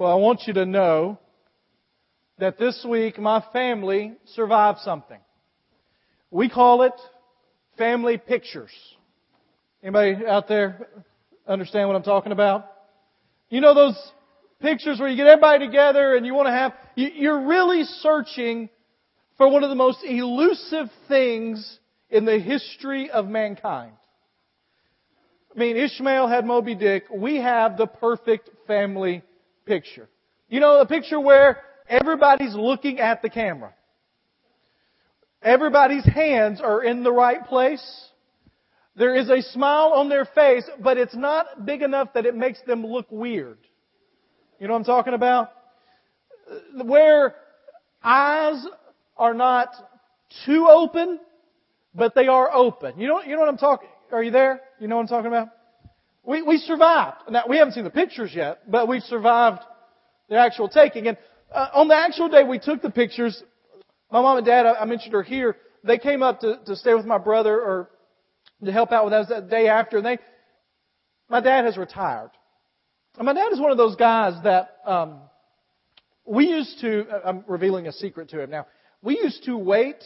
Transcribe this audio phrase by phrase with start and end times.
[0.00, 1.18] Well, I want you to know
[2.38, 5.18] that this week my family survived something.
[6.30, 6.94] We call it
[7.76, 8.70] family pictures.
[9.82, 10.88] Anybody out there
[11.46, 12.66] understand what I'm talking about?
[13.50, 14.12] You know those
[14.62, 18.70] pictures where you get everybody together and you want to have, you're really searching
[19.36, 21.78] for one of the most elusive things
[22.08, 23.92] in the history of mankind.
[25.54, 27.04] I mean, Ishmael had Moby Dick.
[27.14, 29.24] We have the perfect family
[29.70, 30.08] picture.
[30.48, 33.72] You know, a picture where everybody's looking at the camera.
[35.42, 37.84] Everybody's hands are in the right place.
[38.96, 42.60] There is a smile on their face, but it's not big enough that it makes
[42.66, 43.58] them look weird.
[44.58, 45.52] You know what I'm talking about?
[46.84, 47.36] Where
[48.02, 48.66] eyes
[49.16, 49.68] are not
[50.44, 51.20] too open,
[51.94, 52.98] but they are open.
[52.98, 54.62] You know, you know what I'm talking, are you there?
[54.80, 55.48] You know what I'm talking about?
[56.24, 57.16] We, we survived.
[57.30, 59.62] Now, we haven't seen the pictures yet, but we've survived
[60.28, 61.08] the actual taking.
[61.08, 61.16] And
[61.52, 63.42] uh, on the actual day we took the pictures,
[64.10, 66.94] my mom and dad, I, I mentioned her here, they came up to, to stay
[66.94, 67.90] with my brother or
[68.64, 69.96] to help out with us that day after.
[69.96, 70.18] And they,
[71.28, 72.30] my dad has retired.
[73.16, 75.20] And my dad is one of those guys that um,
[76.24, 77.06] we used to.
[77.24, 78.66] I'm revealing a secret to him now.
[79.02, 80.04] We used to wait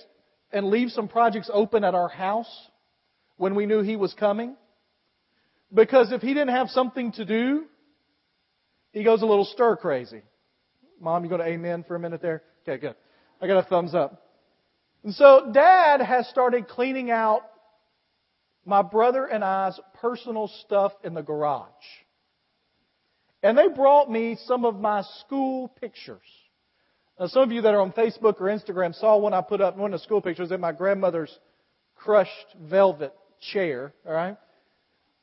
[0.53, 2.49] and leave some projects open at our house
[3.37, 4.55] when we knew he was coming,
[5.75, 7.64] because if he didn't have something to do,
[8.92, 10.22] he goes a little stir crazy.
[11.00, 12.42] Mom, you go to amen for a minute there?
[12.62, 12.94] Okay, good.
[13.42, 14.22] I got a thumbs up.
[15.03, 17.42] And so dad has started cleaning out
[18.64, 21.69] my brother and I's personal stuff in the garage.
[23.42, 26.22] And they brought me some of my school pictures.
[27.20, 29.77] Now, some of you that are on Facebook or Instagram saw one I put up,
[29.77, 31.36] one of the school pictures in my grandmother's
[31.94, 33.12] crushed velvet
[33.53, 34.38] chair, alright?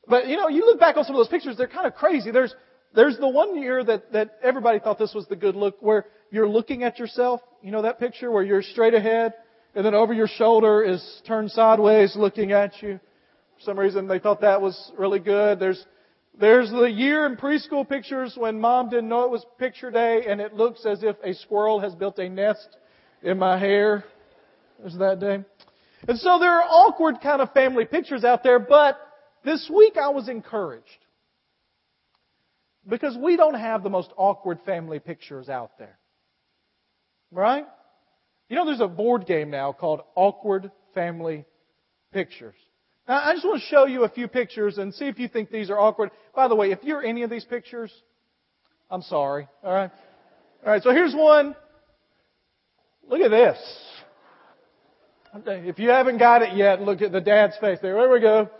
[0.08, 2.30] But, you know, you look back on some of those pictures, they're kind of crazy.
[2.30, 2.54] There's,
[2.94, 6.48] there's the one year that, that everybody thought this was the good look where you're
[6.48, 7.40] looking at yourself.
[7.62, 9.34] You know that picture where you're straight ahead
[9.74, 13.00] and then over your shoulder is turned sideways looking at you.
[13.56, 15.58] For some reason they thought that was really good.
[15.58, 15.84] There's,
[16.38, 20.40] there's the year in preschool pictures when mom didn't know it was picture day and
[20.40, 22.76] it looks as if a squirrel has built a nest
[23.22, 24.04] in my hair.
[24.80, 25.44] There's that day.
[26.08, 28.98] And so there are awkward kind of family pictures out there, but
[29.44, 30.86] this week I was encouraged.
[32.88, 35.98] Because we don't have the most awkward family pictures out there.
[37.30, 37.64] Right?
[38.48, 41.44] You know, there's a board game now called Awkward Family
[42.12, 42.56] Pictures.
[43.08, 45.50] Now, I just want to show you a few pictures and see if you think
[45.50, 46.10] these are awkward.
[46.34, 47.92] By the way, if you're any of these pictures,
[48.90, 49.48] I'm sorry.
[49.62, 49.90] All right.
[50.66, 50.82] All right.
[50.82, 51.54] So here's one.
[53.08, 53.58] Look at this.
[55.46, 57.94] If you haven't got it yet, look at the dad's face there.
[57.94, 58.50] There we go.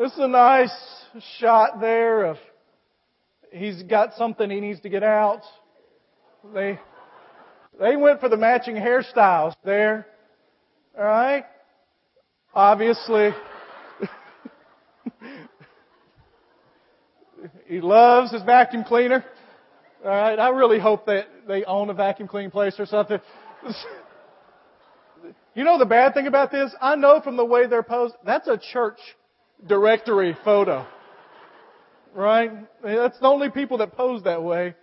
[0.00, 0.72] This is a nice
[1.40, 2.38] shot there of
[3.52, 5.42] he's got something he needs to get out.
[6.54, 6.80] They
[7.78, 10.06] they went for the matching hairstyles there.
[10.96, 11.44] All right?
[12.54, 13.32] Obviously
[17.66, 19.22] he loves his vacuum cleaner.
[20.02, 23.18] All right, I really hope that they own a vacuum cleaning place or something.
[25.52, 26.72] You know the bad thing about this?
[26.80, 29.00] I know from the way they're posed, that's a church
[29.66, 30.86] directory photo.
[32.14, 32.50] Right?
[32.82, 34.74] That's the only people that pose that way.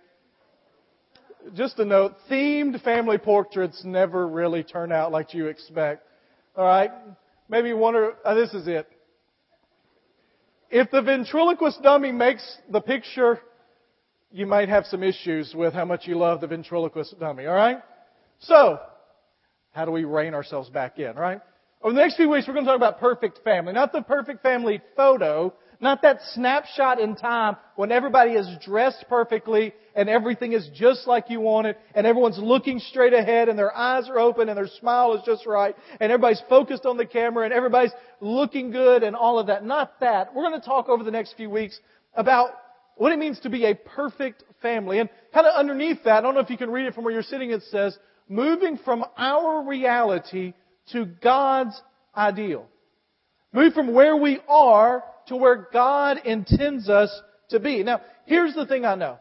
[1.54, 6.04] Just a note, themed family portraits never really turn out like you expect.
[6.56, 6.90] Alright?
[7.48, 8.88] Maybe one or, uh, this is it.
[10.70, 13.40] If the ventriloquist dummy makes the picture,
[14.30, 17.78] you might have some issues with how much you love the ventriloquist dummy, alright?
[18.40, 18.78] So,
[19.72, 21.40] how do we rein ourselves back in, right?
[21.80, 23.72] Over the next few weeks, we're going to talk about perfect family.
[23.72, 29.72] Not the perfect family photo, not that snapshot in time when everybody is dressed perfectly
[29.94, 33.74] and everything is just like you want it and everyone's looking straight ahead and their
[33.76, 37.44] eyes are open and their smile is just right and everybody's focused on the camera
[37.44, 39.64] and everybody's looking good and all of that.
[39.64, 40.34] Not that.
[40.34, 41.78] We're going to talk over the next few weeks
[42.14, 42.50] about
[42.96, 44.98] what it means to be a perfect family.
[44.98, 47.12] And kind of underneath that, I don't know if you can read it from where
[47.12, 47.96] you're sitting, it says,
[48.28, 50.54] moving from our reality
[50.92, 51.80] to God's
[52.16, 52.66] ideal.
[53.52, 57.10] Move from where we are to where God intends us
[57.50, 57.82] to be.
[57.82, 59.18] Now, here's the thing I know.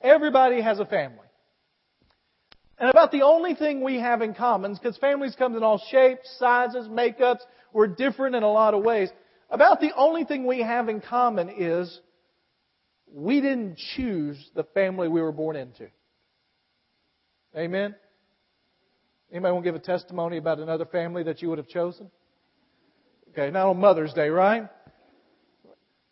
[0.00, 1.18] Everybody has a family.
[2.78, 6.34] And about the only thing we have in common, because families come in all shapes,
[6.38, 7.40] sizes, makeups,
[7.72, 9.08] we're different in a lot of ways.
[9.50, 12.00] About the only thing we have in common is
[13.14, 15.88] we didn't choose the family we were born into.
[17.56, 17.94] Amen?
[19.32, 22.10] Anybody want to give a testimony about another family that you would have chosen?
[23.30, 24.68] Okay, not on Mother's Day, right?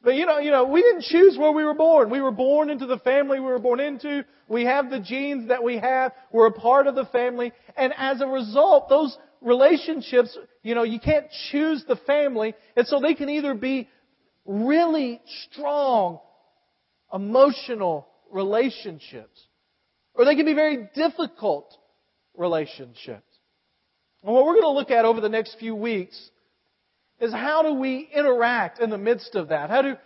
[0.02, 2.08] But you know, you know, we didn't choose where we were born.
[2.08, 4.24] We were born into the family we were born into.
[4.48, 6.12] We have the genes that we have.
[6.32, 7.52] We're a part of the family.
[7.76, 12.54] And as a result, those relationships, you know, you can't choose the family.
[12.74, 13.90] And so they can either be
[14.46, 15.20] really
[15.52, 16.20] strong,
[17.12, 19.46] emotional relationships,
[20.14, 21.76] or they can be very difficult
[22.40, 23.22] relationships.
[24.24, 26.30] And what we're going to look at over the next few weeks
[27.20, 29.70] is how do we interact in the midst of that?
[29.70, 29.96] How do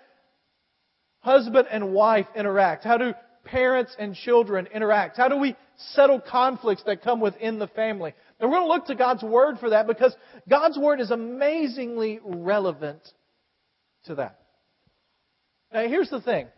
[1.20, 2.84] husband and wife interact?
[2.84, 3.14] How do
[3.44, 5.16] parents and children interact?
[5.16, 5.56] How do we
[5.92, 8.12] settle conflicts that come within the family?
[8.38, 10.14] And we're going to look to God's Word for that because
[10.48, 13.00] God's Word is amazingly relevant
[14.06, 14.38] to that.
[15.72, 16.48] Now, here's the thing.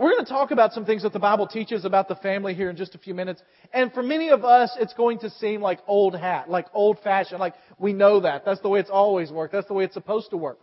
[0.00, 2.70] We're going to talk about some things that the Bible teaches about the family here
[2.70, 3.42] in just a few minutes.
[3.70, 7.38] And for many of us, it's going to seem like old hat, like old fashioned,
[7.38, 8.46] like we know that.
[8.46, 9.52] That's the way it's always worked.
[9.52, 10.58] That's the way it's supposed to work.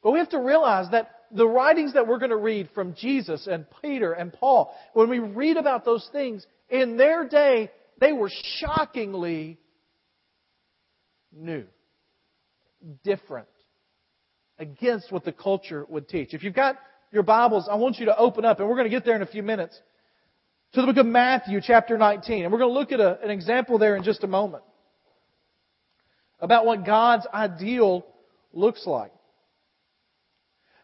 [0.00, 3.48] But we have to realize that the writings that we're going to read from Jesus
[3.48, 8.30] and Peter and Paul, when we read about those things, in their day, they were
[8.60, 9.58] shockingly
[11.36, 11.64] new,
[13.02, 13.48] different,
[14.56, 16.32] against what the culture would teach.
[16.32, 16.76] If you've got
[17.10, 19.22] your Bibles, I want you to open up, and we're going to get there in
[19.22, 19.80] a few minutes,
[20.72, 22.44] to the book of Matthew, chapter 19.
[22.44, 24.62] And we're going to look at a, an example there in just a moment
[26.40, 28.04] about what God's ideal
[28.52, 29.12] looks like.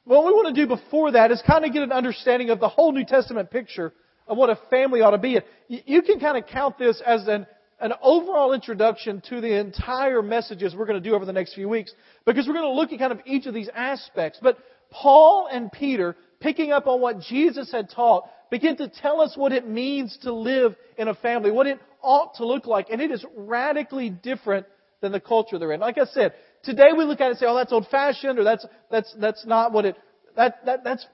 [0.04, 2.68] What we want to do before that is kind of get an understanding of the
[2.68, 3.92] whole New Testament picture
[4.26, 5.38] of what a family ought to be.
[5.68, 7.46] You can kind of count this as an,
[7.80, 11.68] an overall introduction to the entire messages we're going to do over the next few
[11.68, 11.92] weeks
[12.24, 14.38] because we're going to look at kind of each of these aspects.
[14.42, 14.58] But
[14.94, 19.52] Paul and Peter, picking up on what Jesus had taught, begin to tell us what
[19.52, 22.90] it means to live in a family, what it ought to look like.
[22.90, 24.66] And it is radically different
[25.00, 25.80] than the culture they're in.
[25.80, 28.44] Like I said, today we look at it and say, oh, that's old fashioned, or
[28.44, 29.96] that's, that's, that's not what it,
[30.36, 31.04] that, that, that's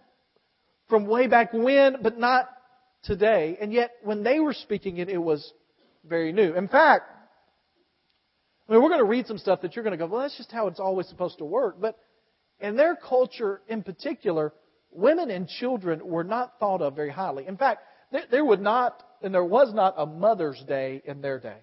[0.88, 2.50] from way back when, but not
[3.04, 3.56] today.
[3.60, 5.52] And yet, when they were speaking it, it was
[6.04, 6.54] very new.
[6.54, 7.04] In fact,
[8.68, 10.36] I mean, we're going to read some stuff that you're going to go, well, that's
[10.36, 11.80] just how it's always supposed to work.
[11.80, 11.98] But
[12.60, 14.52] in their culture in particular,
[14.90, 17.46] women and children were not thought of very highly.
[17.46, 17.82] In fact,
[18.30, 21.58] there, would not, and there was not a Mother's Day in their day.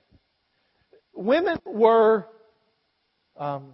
[1.13, 2.25] Women were
[3.35, 3.73] um,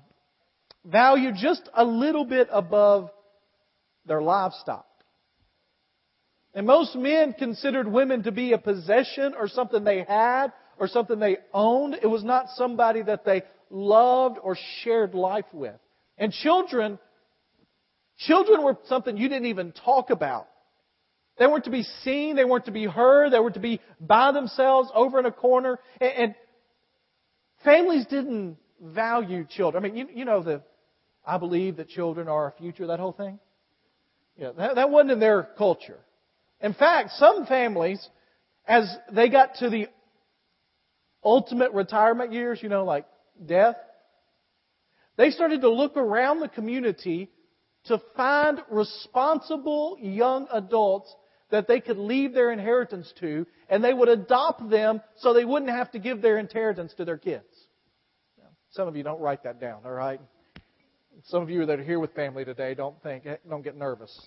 [0.86, 3.10] valued just a little bit above
[4.06, 4.86] their livestock.
[6.54, 11.20] And most men considered women to be a possession or something they had or something
[11.20, 11.98] they owned.
[12.02, 15.76] It was not somebody that they loved or shared life with.
[16.18, 17.00] And children
[18.20, 20.48] Children were something you didn't even talk about.
[21.40, 22.36] They weren't to be seen.
[22.36, 23.34] They weren't to be heard.
[23.34, 25.80] They were to be by themselves over in a corner.
[26.00, 26.36] And, and
[27.64, 29.84] families didn't value children.
[29.84, 30.62] I mean, you, you know the,
[31.26, 33.40] I believe that children are our future, that whole thing.
[34.38, 36.00] Yeah, that, that wasn't in their culture.
[36.62, 38.06] In fact, some families,
[38.68, 39.88] as they got to the
[41.24, 43.06] ultimate retirement years, you know, like
[43.44, 43.76] death,
[45.18, 47.30] they started to look around the community
[47.86, 51.14] to find responsible young adults
[51.52, 55.72] that they could leave their inheritance to, and they would adopt them so they wouldn't
[55.72, 57.46] have to give their inheritance to their kids.
[58.72, 60.20] Some of you don't write that down, all right?
[61.26, 64.20] Some of you that are here with family today don't think, don't get nervous.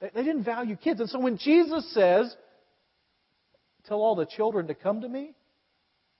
[0.00, 1.00] They, didn't value kids.
[1.00, 2.36] And so when Jesus says,
[3.86, 5.34] Tell all the children to come to me,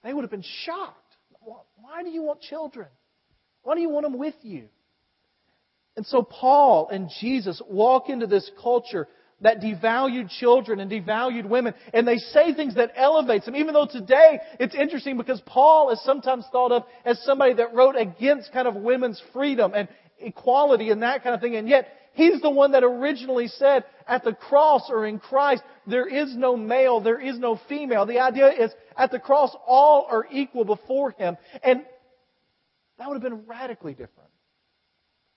[0.03, 0.99] they would have been shocked.
[1.39, 2.87] Why do you want children?
[3.61, 4.67] Why do you want them with you?
[5.95, 9.07] And so Paul and Jesus walk into this culture
[9.41, 13.55] that devalued children and devalued women, and they say things that elevates them.
[13.55, 17.95] Even though today it's interesting because Paul is sometimes thought of as somebody that wrote
[17.95, 19.87] against kind of women's freedom and
[20.19, 24.23] equality and that kind of thing, and yet he's the one that originally said at
[24.23, 28.05] the cross or in Christ there is no male, there is no female.
[28.05, 31.83] The idea is at the cross all are equal before him, and
[32.97, 34.29] that would have been radically different.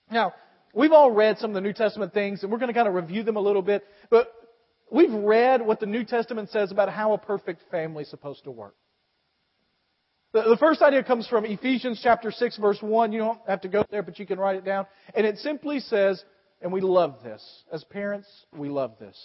[0.09, 0.33] Now,
[0.73, 2.93] We've all read some of the New Testament things, and we're going to kind of
[2.93, 3.83] review them a little bit.
[4.09, 4.31] But
[4.91, 8.51] we've read what the New Testament says about how a perfect family is supposed to
[8.51, 8.75] work.
[10.33, 13.11] The, the first idea comes from Ephesians chapter 6, verse 1.
[13.11, 14.85] You don't have to go there, but you can write it down.
[15.15, 16.23] And it simply says,
[16.61, 17.43] and we love this.
[17.71, 19.17] As parents, we love this.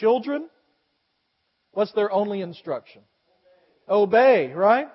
[0.00, 0.48] Children,
[1.72, 3.02] what's their only instruction?
[3.88, 4.88] Obey, right?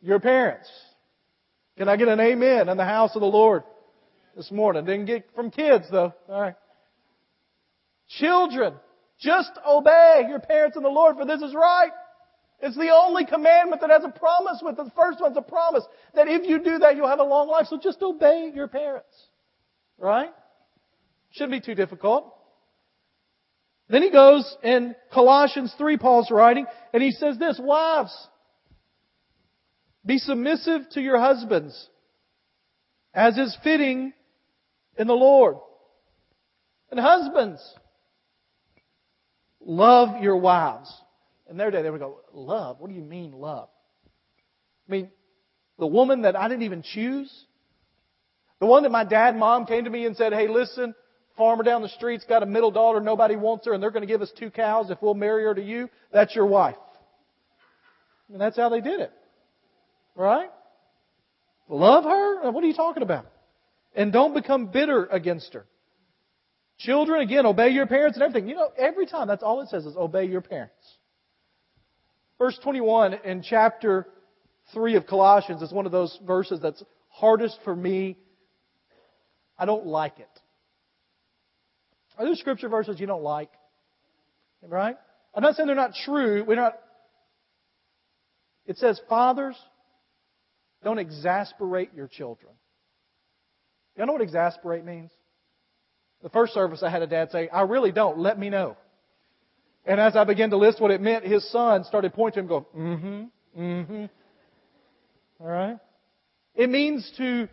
[0.00, 0.68] Your parents.
[1.76, 3.62] Can I get an amen in the house of the Lord?
[4.38, 4.84] This morning.
[4.84, 6.14] Didn't get from kids though.
[6.28, 6.54] All right.
[8.20, 8.74] Children,
[9.20, 11.90] just obey your parents in the Lord, for this is right.
[12.60, 14.84] It's the only commandment that has a promise with it.
[14.84, 17.66] The first one's a promise that if you do that, you'll have a long life.
[17.68, 19.14] So just obey your parents.
[19.98, 20.30] Right?
[21.32, 22.32] Shouldn't be too difficult.
[23.88, 28.14] Then he goes in Colossians 3, Paul's writing, and he says this, Wives,
[30.06, 31.88] be submissive to your husbands,
[33.14, 34.12] as is fitting
[34.98, 35.56] in the Lord.
[36.90, 37.62] And husbands,
[39.60, 40.92] love your wives.
[41.48, 42.80] And their day they would go, love?
[42.80, 43.68] What do you mean love?
[44.88, 45.10] I mean,
[45.78, 47.32] the woman that I didn't even choose?
[48.60, 50.94] The one that my dad and mom came to me and said, hey listen,
[51.36, 54.12] farmer down the street's got a middle daughter, nobody wants her, and they're going to
[54.12, 55.88] give us two cows if we'll marry her to you.
[56.12, 56.76] That's your wife.
[58.32, 59.12] And that's how they did it.
[60.16, 60.50] Right?
[61.68, 62.50] Love her?
[62.50, 63.26] What are you talking about?
[63.98, 65.66] And don't become bitter against her.
[66.78, 68.48] Children, again, obey your parents and everything.
[68.48, 70.72] You know, every time, that's all it says is obey your parents.
[72.38, 74.06] Verse 21 in chapter
[74.72, 78.16] 3 of Colossians is one of those verses that's hardest for me.
[79.58, 80.30] I don't like it.
[82.16, 83.50] Are there scripture verses you don't like?
[84.62, 84.96] Right?
[85.34, 86.44] I'm not saying they're not true.
[86.44, 86.78] We're not.
[88.64, 89.56] It says, Fathers,
[90.84, 92.52] don't exasperate your children.
[93.98, 95.10] You know what exasperate means?
[96.22, 98.18] The first service I had a dad say, I really don't.
[98.18, 98.76] Let me know.
[99.84, 102.64] And as I began to list what it meant, his son started pointing to him,
[102.64, 104.04] going, mm-hmm, mm-hmm.
[105.40, 105.78] All right?
[106.54, 107.48] It means to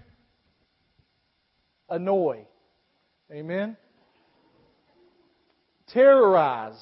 [1.90, 2.46] annoy.
[3.32, 3.76] Amen?
[5.94, 6.74] Terrorize.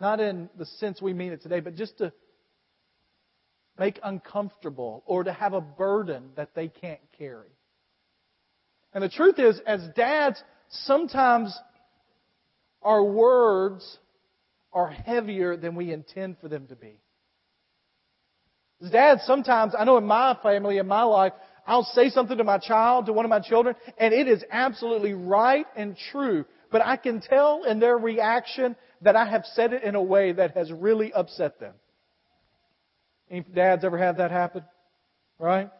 [0.00, 2.12] Not in the sense we mean it today, but just to
[3.78, 7.48] make uncomfortable or to have a burden that they can't carry.
[8.92, 11.56] And the truth is, as dads, sometimes
[12.82, 13.98] our words
[14.72, 17.00] are heavier than we intend for them to be.
[18.82, 21.32] As dads, sometimes, I know in my family, in my life,
[21.66, 25.12] I'll say something to my child, to one of my children, and it is absolutely
[25.12, 26.46] right and true.
[26.70, 30.32] But I can tell in their reaction that I have said it in a way
[30.32, 31.74] that has really upset them.
[33.30, 34.64] Any dads ever had that happen?
[35.38, 35.70] Right?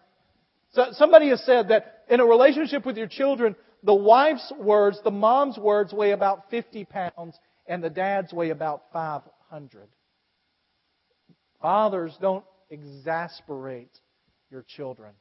[0.72, 5.10] So somebody has said that in a relationship with your children, the wife's words, the
[5.10, 9.88] mom's words weigh about 50 pounds and the dad's weigh about 500.
[11.60, 13.90] Fathers, don't exasperate
[14.50, 15.12] your children.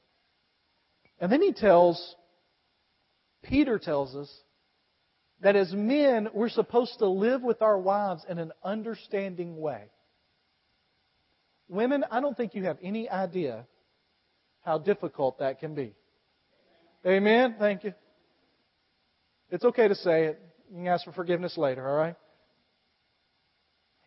[1.20, 2.16] And then he tells,
[3.44, 4.32] Peter tells us,
[5.42, 9.84] that as men, we're supposed to live with our wives in an understanding way.
[11.70, 13.68] Women, I don't think you have any idea
[14.62, 15.94] how difficult that can be.
[17.06, 17.56] Amen?
[17.60, 17.94] Thank you.
[19.50, 20.42] It's okay to say it.
[20.70, 22.16] You can ask for forgiveness later, all right?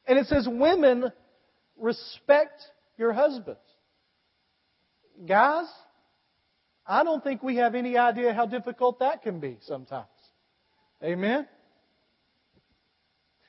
[0.06, 1.10] And it says, women,
[1.78, 2.62] respect
[2.98, 3.60] your husbands.
[5.26, 5.66] Guys,
[6.86, 10.06] I don't think we have any idea how difficult that can be sometimes.
[11.02, 11.46] Amen?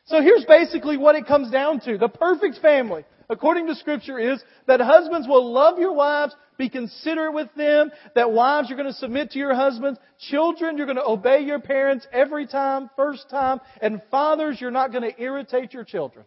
[0.05, 1.97] So here's basically what it comes down to.
[1.97, 7.33] The perfect family, according to Scripture, is that husbands will love your wives, be considerate
[7.33, 11.05] with them, that wives, you're going to submit to your husbands, children, you're going to
[11.05, 15.83] obey your parents every time, first time, and fathers, you're not going to irritate your
[15.83, 16.25] children.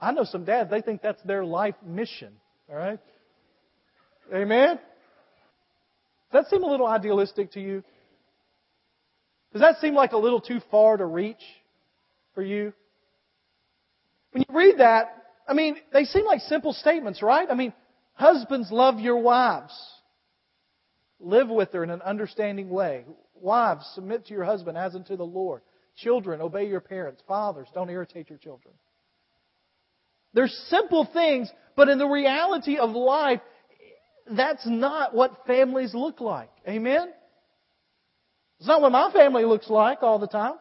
[0.00, 2.34] I know some dads, they think that's their life mission.
[2.68, 2.98] All right?
[4.32, 4.78] Amen?
[6.32, 7.84] Does that seem a little idealistic to you?
[9.52, 11.36] Does that seem like a little too far to reach
[12.34, 12.72] for you?
[14.32, 17.46] When you read that, I mean, they seem like simple statements, right?
[17.50, 17.72] I mean,
[18.14, 19.72] husbands love your wives.
[21.20, 23.04] Live with her in an understanding way.
[23.34, 25.62] Wives, submit to your husband as unto the Lord.
[25.96, 27.22] Children, obey your parents.
[27.28, 28.74] Fathers, don't irritate your children.
[30.32, 33.40] They're simple things, but in the reality of life,
[34.30, 36.50] that's not what families look like.
[36.66, 37.12] Amen?
[38.58, 40.54] It's not what my family looks like all the time.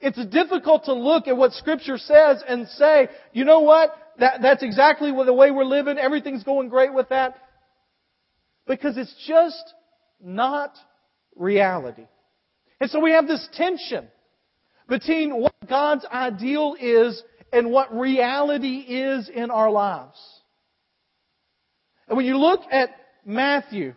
[0.00, 3.94] It's difficult to look at what Scripture says and say, you know what?
[4.18, 5.98] That, that's exactly the way we're living.
[5.98, 7.36] Everything's going great with that.
[8.66, 9.74] Because it's just
[10.22, 10.72] not
[11.36, 12.06] reality.
[12.80, 14.08] And so we have this tension
[14.88, 20.18] between what God's ideal is and what reality is in our lives.
[22.08, 22.90] And when you look at
[23.24, 23.94] Matthew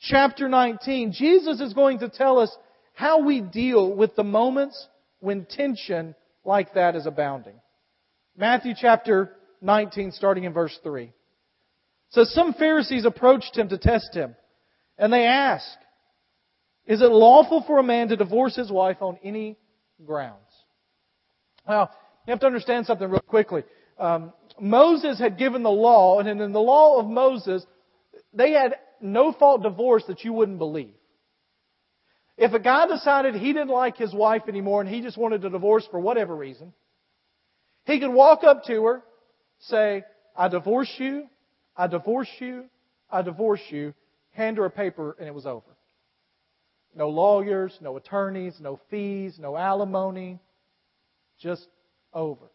[0.00, 2.56] chapter 19, Jesus is going to tell us
[2.96, 4.88] how we deal with the moments
[5.20, 6.14] when tension
[6.46, 7.60] like that is abounding.
[8.38, 11.12] Matthew chapter 19, starting in verse 3.
[12.08, 14.34] So some Pharisees approached him to test him,
[14.96, 15.76] and they asked,
[16.86, 19.58] Is it lawful for a man to divorce his wife on any
[20.02, 20.40] grounds?
[21.68, 21.90] Now,
[22.26, 23.64] you have to understand something real quickly.
[23.98, 27.62] Um, Moses had given the law, and in the law of Moses,
[28.32, 30.94] they had no fault divorce that you wouldn't believe.
[32.36, 35.50] If a guy decided he didn't like his wife anymore and he just wanted to
[35.50, 36.72] divorce for whatever reason,
[37.84, 39.02] he could walk up to her,
[39.60, 40.04] say,
[40.36, 41.28] I divorce you,
[41.76, 42.64] I divorce you,
[43.10, 43.94] I divorce you,
[44.32, 45.76] hand her a paper, and it was over.
[46.94, 50.38] No lawyers, no attorneys, no fees, no alimony,
[51.38, 51.66] just
[52.12, 52.50] over.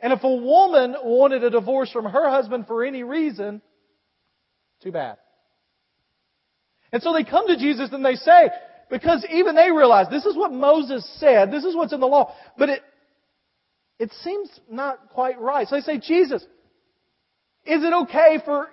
[0.00, 3.62] And if a woman wanted a divorce from her husband for any reason,
[4.82, 5.16] too bad.
[6.92, 8.50] And so they come to Jesus and they say,
[8.90, 12.34] because even they realize this is what Moses said, this is what's in the law,
[12.56, 12.82] but it,
[13.98, 15.66] it seems not quite right.
[15.66, 16.42] So they say, Jesus,
[17.64, 18.68] is it okay for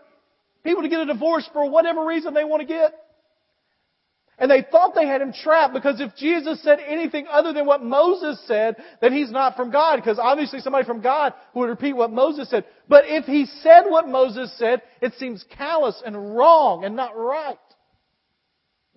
[0.63, 2.93] people to get a divorce for whatever reason they want to get?
[4.39, 7.83] And they thought they had him trapped because if Jesus said anything other than what
[7.83, 9.97] Moses said, then he's not from God.
[9.97, 12.65] Because obviously somebody from God would repeat what Moses said.
[12.89, 17.57] But if he said what Moses said, it seems callous and wrong and not right.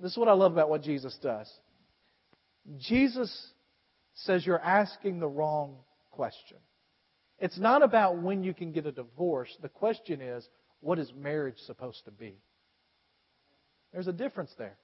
[0.00, 1.50] This is what I love about what Jesus does.
[2.78, 3.50] Jesus
[4.14, 5.76] says you're asking the wrong
[6.10, 6.58] question.
[7.38, 9.54] It's not about when you can get a divorce.
[9.60, 10.46] The question is,
[10.80, 12.36] what is marriage supposed to be?
[13.92, 14.76] There's a difference there.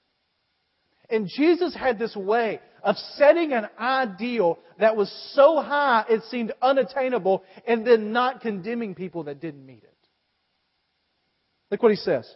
[1.11, 6.52] And Jesus had this way of setting an ideal that was so high it seemed
[6.62, 9.95] unattainable and then not condemning people that didn't meet it.
[11.71, 12.31] Look what he says.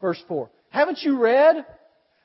[0.00, 0.50] Verse 4.
[0.70, 1.64] Haven't you read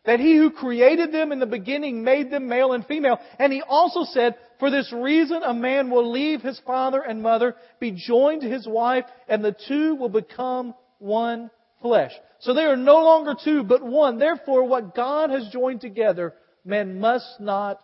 [0.06, 3.20] that he who created them in the beginning made them male and female?
[3.40, 7.56] And he also said, for this reason a man will leave his father and mother,
[7.80, 11.50] be joined to his wife, and the two will become one
[11.82, 12.12] flesh.
[12.40, 14.20] So they are no longer two, but one.
[14.20, 16.34] Therefore, what God has joined together,
[16.66, 17.80] man must not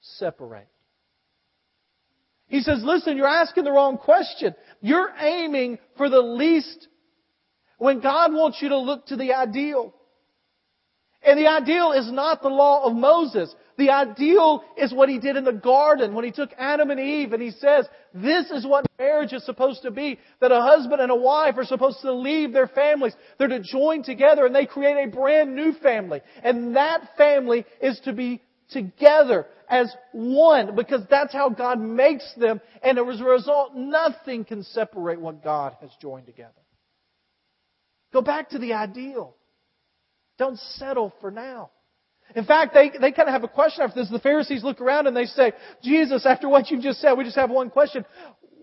[0.00, 0.68] separate.
[2.46, 4.56] He says, listen, you're asking the wrong question.
[4.80, 6.88] You're aiming for the least
[7.78, 9.94] when God wants you to look to the ideal.
[11.22, 13.54] And the ideal is not the law of Moses.
[13.76, 17.34] The ideal is what he did in the garden when he took Adam and Eve
[17.34, 20.18] and he says, this is what marriage is supposed to be.
[20.40, 23.14] That a husband and a wife are supposed to leave their families.
[23.38, 26.22] They're to join together and they create a brand new family.
[26.42, 32.62] And that family is to be together as one because that's how God makes them.
[32.82, 36.52] And as a result, nothing can separate what God has joined together.
[38.12, 39.36] Go back to the ideal.
[40.40, 41.70] Don't settle for now.
[42.34, 44.10] In fact, they, they kind of have a question after this.
[44.10, 45.52] The Pharisees look around and they say,
[45.84, 48.06] Jesus, after what you've just said, we just have one question.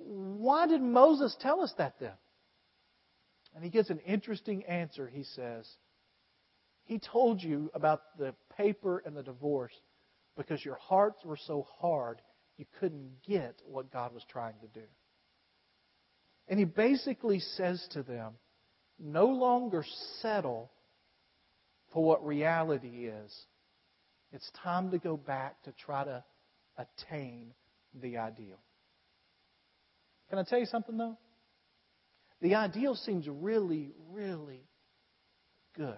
[0.08, 2.13] Why did Moses tell us that then?
[3.54, 5.08] And he gets an interesting answer.
[5.08, 5.70] He says,
[6.86, 9.74] He told you about the paper and the divorce
[10.36, 12.24] because your hearts were so hard
[12.58, 14.86] you couldn't get what God was trying to do.
[16.48, 18.34] And he basically says to them,
[19.00, 19.86] no longer
[20.24, 20.72] settle
[21.93, 23.36] for what reality is.
[24.32, 26.23] It's time to go back to try to
[26.78, 27.54] attain
[28.02, 28.60] the ideal.
[30.30, 31.17] Can I tell you something, though?
[32.41, 34.67] The ideal seems really, really
[35.76, 35.97] good.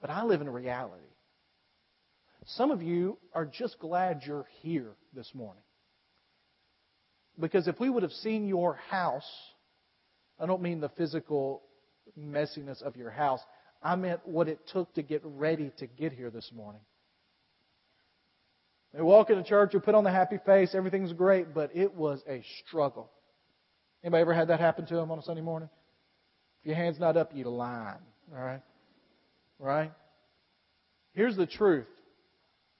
[0.00, 1.02] But I live in reality.
[2.46, 5.62] Some of you are just glad you're here this morning.
[7.40, 9.28] Because if we would have seen your house,
[10.38, 11.62] I don't mean the physical
[12.18, 13.40] messiness of your house,
[13.84, 16.80] I meant what it took to get ready to get here this morning.
[18.94, 22.22] They walk into church, you put on the happy face, everything's great, but it was
[22.26, 23.10] a struggle.
[24.02, 25.68] Anybody ever had that happen to them on a Sunday morning?
[26.60, 27.98] If your hand's not up, you lying.
[28.34, 28.62] All right?
[29.58, 29.92] Right?
[31.12, 31.86] Here's the truth.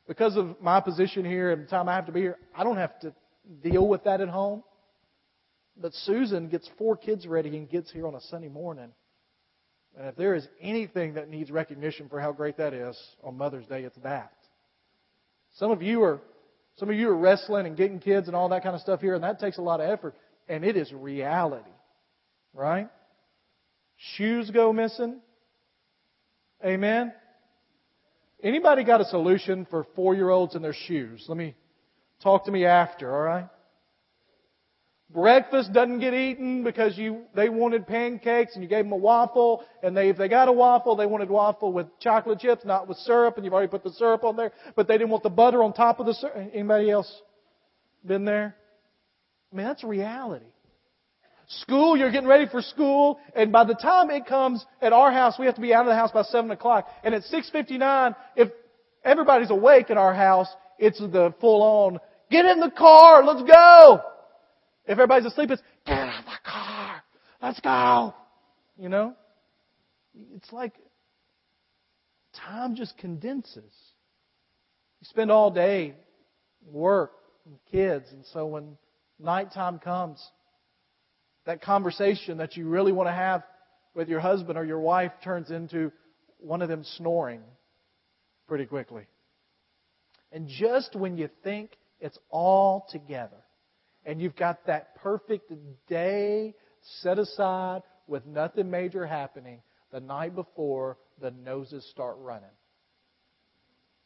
[0.09, 2.77] Because of my position here and the time I have to be here, I don't
[2.77, 3.15] have to
[3.63, 4.63] deal with that at home.
[5.77, 8.91] But Susan gets four kids ready and gets here on a Sunday morning.
[9.97, 13.67] And if there is anything that needs recognition for how great that is on Mother's
[13.67, 14.33] Day, it's that.
[15.57, 16.21] Some of you are
[16.77, 19.15] some of you are wrestling and getting kids and all that kind of stuff here,
[19.15, 20.17] and that takes a lot of effort.
[20.49, 21.71] And it is reality.
[22.53, 22.89] Right?
[24.17, 25.21] Shoes go missing.
[26.65, 27.13] Amen.
[28.43, 31.25] Anybody got a solution for four year olds and their shoes?
[31.29, 31.55] Let me
[32.23, 33.49] talk to me after, all right?
[35.15, 39.65] Breakfast doesn't get eaten because you, they wanted pancakes and you gave them a waffle
[39.81, 42.99] and they, if they got a waffle, they wanted waffle with chocolate chips, not with
[42.99, 45.63] syrup and you've already put the syrup on there, but they didn't want the butter
[45.63, 46.35] on top of the syrup.
[46.53, 47.23] Anybody else
[48.05, 48.57] been there?
[49.53, 50.47] I mean, that's reality.
[51.47, 55.35] School, you're getting ready for school, and by the time it comes at our house,
[55.39, 56.89] we have to be out of the house by 7 o'clock.
[57.05, 58.51] And at 6.59, if
[59.05, 60.49] everybody's awake in our house,
[60.81, 62.01] it's the full on,
[62.33, 64.01] get in the car, let's go!
[64.85, 67.03] If everybody's asleep, it's get out of the car.
[67.43, 68.15] Let's go.
[68.77, 69.15] You know?
[70.35, 70.75] it's like
[72.35, 73.73] time just condenses.
[75.01, 75.95] You spend all day
[76.67, 77.13] work
[77.47, 78.77] and kids, and so when
[79.19, 80.25] nighttime comes,
[81.47, 83.43] that conversation that you really want to have
[83.95, 85.93] with your husband or your wife turns into
[86.39, 87.43] one of them snoring
[88.49, 89.07] pretty quickly.
[90.33, 91.71] And just when you think
[92.01, 93.44] it's all together
[94.05, 95.53] and you've got that perfect
[95.89, 96.55] day
[97.01, 99.61] set aside with nothing major happening,
[99.93, 102.51] the night before the noses start running.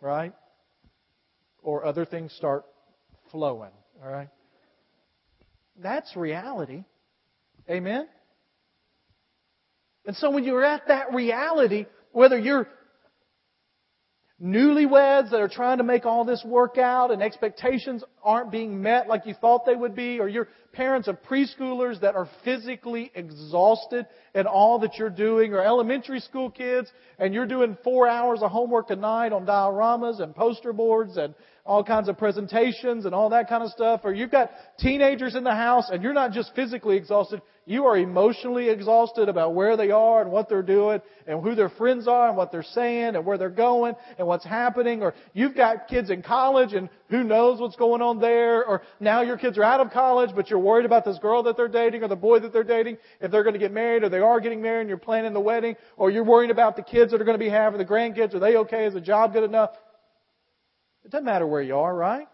[0.01, 0.33] Right?
[1.63, 2.65] Or other things start
[3.33, 3.73] flowing.
[4.03, 4.29] All right?
[5.83, 6.85] That's reality.
[7.69, 8.07] Amen?
[10.07, 12.69] And so when you're at that reality, whether you're
[14.43, 19.09] newlyweds that are trying to make all this work out and expectations aren't being met
[19.09, 24.07] like you thought they would be, or you're parents of preschoolers that are physically exhausted
[24.35, 28.51] in all that you're doing, or elementary school kids and you're doing four hours of
[28.51, 31.35] homework a night on dioramas and poster boards and
[31.69, 35.45] all kinds of presentations and all that kind of stuff, or you've got teenagers in
[35.45, 39.91] the house and you're not just physically exhausted, you are emotionally exhausted about where they
[39.91, 43.27] are and what they're doing and who their friends are and what they're saying and
[43.27, 45.03] where they're going and what's happening.
[45.03, 48.65] Or you've got kids in college and who knows what's going on there.
[48.65, 51.59] Or now your kids are out of college but you're worried about this girl that
[51.59, 54.09] they're dating or the boy that they're dating, if they're going to get married or
[54.09, 55.77] they are getting married and you're planning the wedding.
[55.99, 58.33] Or you're worried about the kids that are going to be having, the grandkids.
[58.33, 58.87] Are they okay?
[58.87, 59.73] Is the job good enough?
[61.05, 62.29] It doesn't matter where you are, right?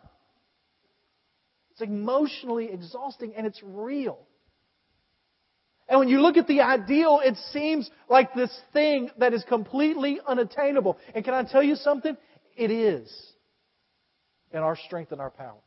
[1.73, 4.19] It's emotionally exhausting and it's real.
[5.89, 10.19] And when you look at the ideal, it seems like this thing that is completely
[10.27, 10.99] unattainable.
[11.15, 12.17] And can I tell you something?
[12.57, 13.13] It is
[14.53, 15.61] in our strength and our power.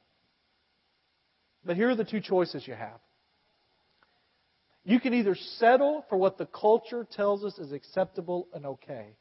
[1.65, 2.99] But here are the two choices you have.
[4.85, 9.17] You can either settle for what the culture tells us is acceptable and okay,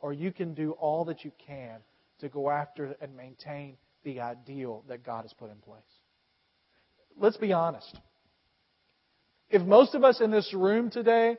[0.00, 1.80] or you can do all that you can
[2.20, 5.80] to go after and maintain the ideal that God has put in place.
[7.18, 7.98] Let's be honest.
[9.50, 11.36] If most of us in this room today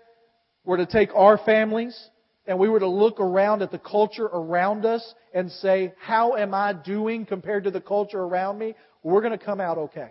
[0.65, 1.97] were to take our families
[2.45, 6.53] and we were to look around at the culture around us and say, how am
[6.53, 8.75] I doing compared to the culture around me?
[9.03, 10.09] We're going to come out okay.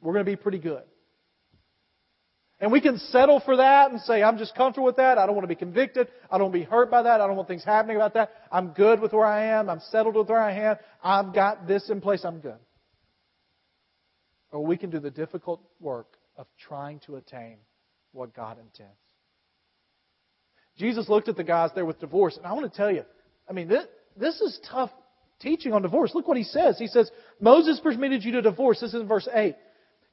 [0.00, 0.82] We're going to be pretty good.
[2.64, 5.18] And we can settle for that and say, I'm just comfortable with that.
[5.18, 6.08] I don't want to be convicted.
[6.30, 7.20] I don't want to be hurt by that.
[7.20, 8.30] I don't want things happening about that.
[8.50, 9.68] I'm good with where I am.
[9.68, 10.76] I'm settled with where I am.
[11.02, 12.24] I've got this in place.
[12.24, 12.58] I'm good
[14.54, 17.56] or we can do the difficult work of trying to attain
[18.12, 18.94] what God intends.
[20.78, 23.02] Jesus looked at the guys there with divorce, and I want to tell you,
[23.50, 23.84] I mean, this,
[24.16, 24.90] this is tough
[25.40, 26.12] teaching on divorce.
[26.14, 26.78] Look what he says.
[26.78, 28.80] He says, Moses permitted you to divorce.
[28.80, 29.56] This is in verse 8.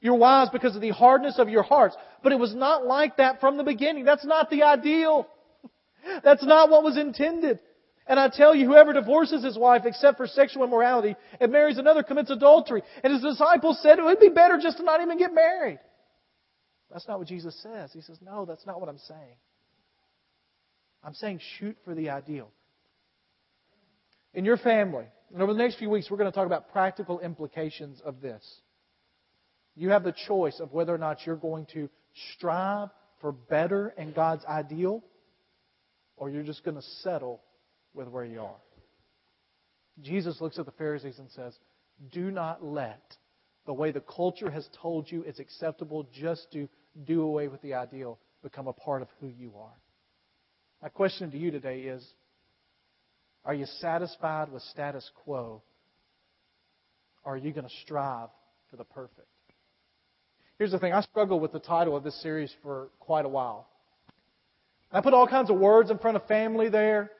[0.02, 1.96] Your wives because of the hardness of your hearts.
[2.24, 4.04] But it was not like that from the beginning.
[4.04, 5.28] That's not the ideal.
[6.24, 7.60] That's not what was intended.
[8.08, 12.02] And I tell you, whoever divorces his wife except for sexual immorality and marries another
[12.02, 12.82] commits adultery.
[13.04, 15.78] And his disciples said it would be better just to not even get married.
[16.90, 17.92] That's not what Jesus says.
[17.92, 19.36] He says, no, that's not what I'm saying.
[21.04, 22.50] I'm saying shoot for the ideal.
[24.34, 27.20] In your family, and over the next few weeks, we're going to talk about practical
[27.20, 28.44] implications of this.
[29.74, 31.88] You have the choice of whether or not you're going to
[32.34, 32.88] strive
[33.20, 35.02] for better and God's ideal,
[36.16, 37.40] or you're just going to settle
[37.94, 38.60] with where you are.
[40.00, 41.54] Jesus looks at the Pharisees and says,
[42.12, 43.02] Do not let
[43.66, 46.68] the way the culture has told you is acceptable just to
[47.04, 49.76] do away with the ideal become a part of who you are.
[50.82, 52.04] My question to you today is
[53.44, 55.62] Are you satisfied with status quo?
[57.24, 58.30] Or are you going to strive
[58.70, 59.28] for the perfect?
[60.58, 63.68] Here's the thing I struggled with the title of this series for quite a while.
[64.92, 67.10] I put all kinds of words in front of family there.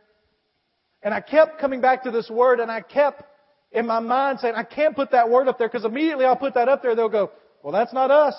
[1.03, 3.25] And I kept coming back to this word and I kept
[3.73, 6.55] in my mind saying, I can't put that word up there because immediately I'll put
[6.55, 8.35] that up there, they'll go, well, that's not us.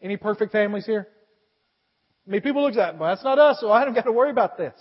[0.00, 1.08] Any perfect families here?
[2.26, 4.12] I mean, people look at that, well, that's not us, so I don't got to
[4.12, 4.74] worry about this.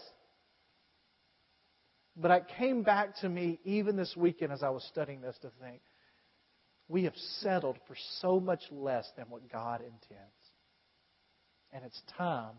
[2.15, 5.52] But it came back to me even this weekend as I was studying this to
[5.62, 5.82] think,
[6.88, 10.52] we have settled for so much less than what God intends.
[11.73, 12.56] And it's time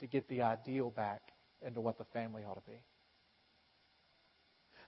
[0.00, 1.20] to get the ideal back
[1.64, 2.78] into what the family ought to be.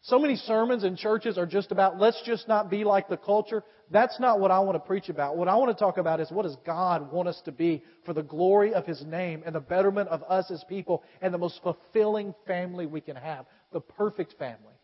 [0.05, 3.63] So many sermons in churches are just about, let's just not be like the culture.
[3.91, 5.37] That's not what I want to preach about.
[5.37, 8.13] What I want to talk about is what does God want us to be for
[8.13, 11.61] the glory of His name and the betterment of us as people and the most
[11.63, 13.47] fulfilling family we can have.
[13.73, 14.75] The perfect family.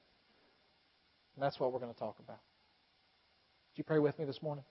[1.34, 2.38] And that's what we're going to talk about.
[3.78, 4.64] You pray with me this morning?